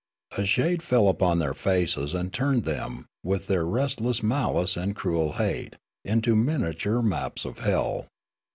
A 0.35 0.47
shade 0.47 0.81
fell 0.81 1.07
upon 1.09 1.37
their 1.37 1.53
faces 1.53 2.15
and 2.15 2.33
turned 2.33 2.63
them, 2.65 3.05
with 3.23 3.45
their 3.45 3.67
restless 3.67 4.23
malice 4.23 4.75
and 4.75 4.95
cruel 4.95 5.33
hate, 5.33 5.75
into 6.03 6.35
miniature 6.35 7.03
maps 7.03 7.45
of 7.45 7.59
hell. 7.59 8.07